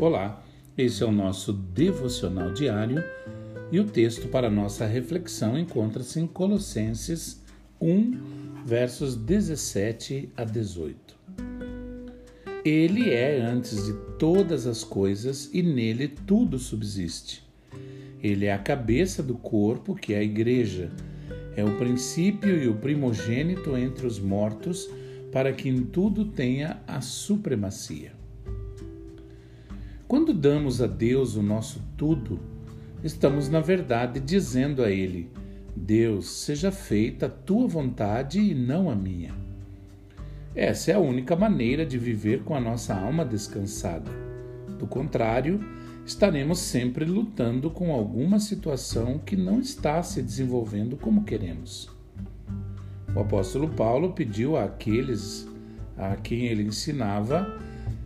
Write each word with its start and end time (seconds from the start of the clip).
Olá, 0.00 0.40
esse 0.76 1.02
é 1.02 1.06
o 1.06 1.10
nosso 1.10 1.52
devocional 1.52 2.52
diário 2.52 3.02
e 3.72 3.80
o 3.80 3.84
texto 3.84 4.28
para 4.28 4.48
nossa 4.48 4.86
reflexão 4.86 5.58
encontra-se 5.58 6.20
em 6.20 6.26
Colossenses 6.26 7.42
1, 7.80 8.62
versos 8.64 9.16
17 9.16 10.28
a 10.36 10.44
18. 10.44 11.18
Ele 12.64 13.10
é 13.10 13.40
antes 13.40 13.86
de 13.86 13.92
todas 14.20 14.68
as 14.68 14.84
coisas 14.84 15.50
e 15.52 15.64
nele 15.64 16.06
tudo 16.06 16.60
subsiste. 16.60 17.42
Ele 18.22 18.46
é 18.46 18.52
a 18.52 18.58
cabeça 18.58 19.20
do 19.20 19.34
corpo, 19.34 19.96
que 19.96 20.14
é 20.14 20.18
a 20.18 20.22
igreja. 20.22 20.92
É 21.56 21.64
o 21.64 21.76
princípio 21.76 22.56
e 22.62 22.68
o 22.68 22.76
primogênito 22.76 23.76
entre 23.76 24.06
os 24.06 24.20
mortos, 24.20 24.88
para 25.32 25.52
que 25.52 25.68
em 25.68 25.82
tudo 25.82 26.26
tenha 26.26 26.80
a 26.86 27.00
supremacia. 27.00 28.12
Quando 30.08 30.32
damos 30.32 30.80
a 30.80 30.86
Deus 30.86 31.36
o 31.36 31.42
nosso 31.42 31.82
tudo, 31.94 32.40
estamos, 33.04 33.50
na 33.50 33.60
verdade, 33.60 34.18
dizendo 34.18 34.82
a 34.82 34.90
Ele: 34.90 35.30
Deus, 35.76 36.30
seja 36.30 36.72
feita 36.72 37.26
a 37.26 37.28
tua 37.28 37.68
vontade 37.68 38.40
e 38.40 38.54
não 38.54 38.88
a 38.88 38.96
minha. 38.96 39.34
Essa 40.54 40.92
é 40.92 40.94
a 40.94 40.98
única 40.98 41.36
maneira 41.36 41.84
de 41.84 41.98
viver 41.98 42.42
com 42.42 42.54
a 42.54 42.60
nossa 42.60 42.94
alma 42.94 43.22
descansada. 43.22 44.10
Do 44.78 44.86
contrário, 44.86 45.60
estaremos 46.06 46.58
sempre 46.58 47.04
lutando 47.04 47.70
com 47.70 47.92
alguma 47.92 48.40
situação 48.40 49.18
que 49.18 49.36
não 49.36 49.60
está 49.60 50.02
se 50.02 50.22
desenvolvendo 50.22 50.96
como 50.96 51.24
queremos. 51.24 51.90
O 53.14 53.20
apóstolo 53.20 53.68
Paulo 53.68 54.14
pediu 54.14 54.56
àqueles 54.56 55.46
a 55.98 56.16
quem 56.16 56.46
ele 56.46 56.62
ensinava 56.62 57.46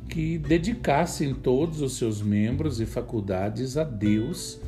que 0.08 0.38
dedicassem 0.38 1.34
todos 1.34 1.80
os 1.80 1.96
seus 1.96 2.20
membros 2.20 2.80
e 2.80 2.86
faculdades 2.86 3.76
a 3.76 3.84
Deus 3.84 4.60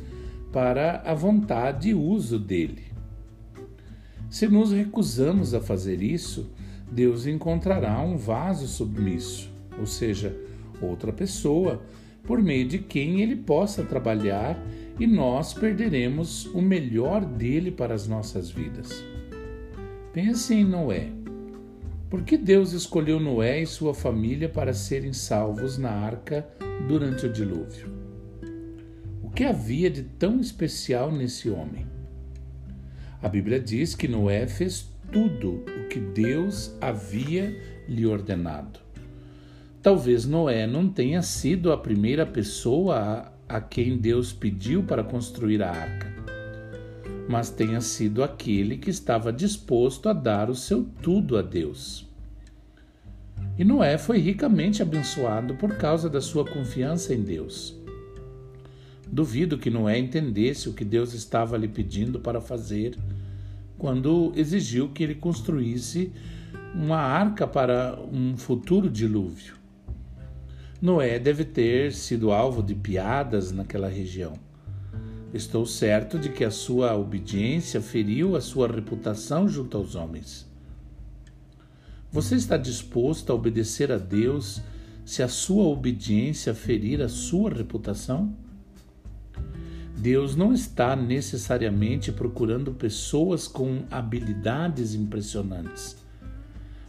para 0.51 1.01
a 1.05 1.13
vontade 1.13 1.89
e 1.89 1.93
uso 1.93 2.39
dele. 2.39 2.83
Se 4.29 4.47
nos 4.47 4.71
recusamos 4.71 5.53
a 5.53 5.61
fazer 5.61 6.01
isso, 6.01 6.49
Deus 6.91 7.25
encontrará 7.25 7.99
um 8.01 8.17
vaso 8.17 8.67
submisso, 8.67 9.49
ou 9.79 9.85
seja, 9.85 10.35
outra 10.81 11.11
pessoa, 11.11 11.81
por 12.23 12.41
meio 12.41 12.67
de 12.67 12.79
quem 12.79 13.21
ele 13.21 13.35
possa 13.35 13.83
trabalhar 13.83 14.59
e 14.99 15.05
nós 15.05 15.53
perderemos 15.53 16.45
o 16.47 16.61
melhor 16.61 17.23
dele 17.23 17.71
para 17.71 17.93
as 17.93 18.07
nossas 18.07 18.49
vidas. 18.49 19.03
Pense 20.13 20.53
em 20.53 20.63
Noé. 20.63 21.24
Por 22.09 22.21
que 22.21 22.37
Deus 22.37 22.71
escolheu 22.71 23.19
Noé 23.19 23.61
e 23.61 23.65
sua 23.65 23.93
família 23.93 24.47
para 24.47 24.73
serem 24.73 25.11
salvos 25.11 25.77
na 25.77 25.89
arca 25.89 26.47
durante 26.87 27.25
o 27.25 27.31
dilúvio? 27.31 27.91
O 29.23 29.29
que 29.29 29.43
havia 29.43 29.89
de 29.89 30.03
tão 30.03 30.39
especial 30.39 31.11
nesse 31.11 31.49
homem? 31.49 31.87
A 33.21 33.27
Bíblia 33.27 33.59
diz 33.59 33.95
que 33.95 34.07
Noé 34.07 34.45
fez 34.45 34.87
tudo 35.11 35.65
o 35.65 35.87
que 35.87 35.99
Deus 35.99 36.75
havia 36.79 37.59
lhe 37.87 38.05
ordenado. 38.05 38.79
Talvez 39.81 40.25
Noé 40.25 40.67
não 40.67 40.87
tenha 40.87 41.23
sido 41.23 41.71
a 41.71 41.77
primeira 41.77 42.25
pessoa 42.25 43.33
a, 43.49 43.57
a 43.57 43.61
quem 43.61 43.97
Deus 43.97 44.31
pediu 44.31 44.83
para 44.83 45.03
construir 45.03 45.63
a 45.63 45.71
arca 45.71 46.14
mas 47.27 47.49
tenha 47.49 47.81
sido 47.81 48.23
aquele 48.23 48.77
que 48.77 48.89
estava 48.89 49.33
disposto 49.33 50.09
a 50.09 50.13
dar 50.13 50.49
o 50.49 50.55
seu 50.55 50.83
tudo 51.01 51.37
a 51.37 51.41
Deus. 51.41 52.07
E 53.57 53.63
Noé 53.63 53.97
foi 53.97 54.19
ricamente 54.19 54.81
abençoado 54.81 55.55
por 55.55 55.77
causa 55.77 56.09
da 56.09 56.21
sua 56.21 56.45
confiança 56.45 57.13
em 57.13 57.21
Deus. 57.21 57.75
Duvido 59.07 59.57
que 59.57 59.69
Noé 59.69 59.97
entendesse 59.97 60.67
o 60.67 60.73
que 60.73 60.83
Deus 60.83 61.13
estava 61.13 61.57
lhe 61.57 61.67
pedindo 61.67 62.19
para 62.19 62.41
fazer 62.41 62.97
quando 63.77 64.31
exigiu 64.35 64.89
que 64.89 65.03
ele 65.03 65.15
construísse 65.15 66.11
uma 66.73 66.97
arca 66.97 67.47
para 67.47 67.97
um 68.11 68.35
futuro 68.35 68.89
dilúvio. 68.89 69.55
Noé 70.81 71.17
deve 71.17 71.45
ter 71.45 71.93
sido 71.93 72.31
alvo 72.31 72.61
de 72.61 72.75
piadas 72.75 73.51
naquela 73.51 73.87
região. 73.87 74.33
Estou 75.35 75.65
certo 75.65 76.17
de 76.17 76.29
que 76.29 76.45
a 76.45 76.49
sua 76.49 76.95
obediência 76.95 77.81
feriu 77.81 78.37
a 78.37 78.41
sua 78.41 78.69
reputação 78.69 79.49
junto 79.49 79.75
aos 79.75 79.93
homens. 79.93 80.49
Você 82.09 82.35
está 82.35 82.55
disposto 82.55 83.33
a 83.33 83.35
obedecer 83.35 83.91
a 83.91 83.97
Deus 83.97 84.61
se 85.03 85.21
a 85.21 85.27
sua 85.27 85.65
obediência 85.65 86.53
ferir 86.53 87.01
a 87.01 87.09
sua 87.09 87.49
reputação? 87.49 88.33
Deus 89.97 90.37
não 90.37 90.53
está 90.53 90.95
necessariamente 90.95 92.13
procurando 92.13 92.71
pessoas 92.71 93.45
com 93.45 93.83
habilidades 93.91 94.93
impressionantes, 94.93 95.97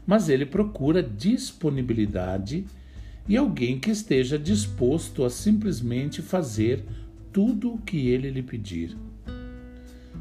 mas 0.06 0.28
Ele 0.28 0.46
procura 0.46 1.02
disponibilidade 1.02 2.64
e 3.28 3.36
alguém 3.36 3.80
que 3.80 3.90
esteja 3.90 4.38
disposto 4.38 5.24
a 5.24 5.30
simplesmente 5.30 6.22
fazer 6.22 6.84
tudo 7.36 7.74
o 7.74 7.78
que 7.78 8.08
ele 8.08 8.30
lhe 8.30 8.42
pedir. 8.42 8.96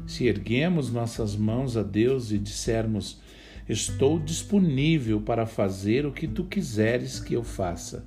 Se 0.06 0.26
erguemos 0.26 0.92
nossas 0.92 1.34
mãos 1.34 1.74
a 1.74 1.82
Deus 1.82 2.30
e 2.30 2.36
dissermos: 2.36 3.22
Estou 3.66 4.18
disponível 4.18 5.18
para 5.22 5.46
fazer 5.46 6.04
o 6.04 6.12
que 6.12 6.28
tu 6.28 6.44
quiseres 6.44 7.18
que 7.18 7.32
eu 7.32 7.42
faça, 7.42 8.04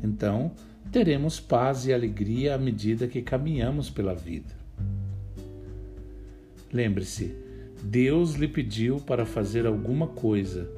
então 0.00 0.52
teremos 0.92 1.40
paz 1.40 1.86
e 1.86 1.92
alegria 1.92 2.54
à 2.54 2.58
medida 2.58 3.08
que 3.08 3.20
caminhamos 3.20 3.90
pela 3.90 4.14
vida. 4.14 4.54
Lembre-se, 6.72 7.34
Deus 7.82 8.34
lhe 8.34 8.46
pediu 8.46 9.00
para 9.00 9.26
fazer 9.26 9.66
alguma 9.66 10.06
coisa. 10.06 10.70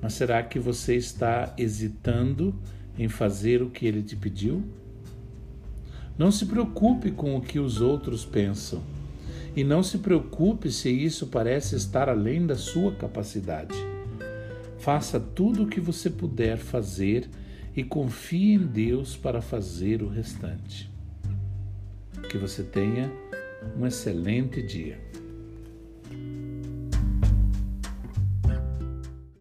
Mas 0.00 0.12
será 0.12 0.44
que 0.44 0.60
você 0.60 0.94
está 0.94 1.52
hesitando 1.58 2.54
em 2.96 3.08
fazer 3.08 3.62
o 3.62 3.70
que 3.70 3.84
ele 3.84 4.04
te 4.04 4.14
pediu? 4.14 4.62
Não 6.16 6.30
se 6.30 6.46
preocupe 6.46 7.10
com 7.10 7.36
o 7.36 7.40
que 7.40 7.58
os 7.58 7.80
outros 7.80 8.24
pensam. 8.24 8.80
E 9.56 9.64
não 9.64 9.82
se 9.82 9.98
preocupe 9.98 10.70
se 10.70 10.90
isso 10.90 11.26
parece 11.26 11.76
estar 11.76 12.08
além 12.08 12.46
da 12.46 12.56
sua 12.56 12.92
capacidade. 12.92 13.74
Faça 14.78 15.18
tudo 15.18 15.62
o 15.64 15.66
que 15.66 15.80
você 15.80 16.10
puder 16.10 16.56
fazer 16.56 17.28
e 17.76 17.82
confie 17.82 18.54
em 18.54 18.58
Deus 18.58 19.16
para 19.16 19.40
fazer 19.40 20.02
o 20.02 20.08
restante. 20.08 20.90
Que 22.28 22.38
você 22.38 22.62
tenha 22.62 23.10
um 23.76 23.86
excelente 23.86 24.62
dia. 24.62 25.00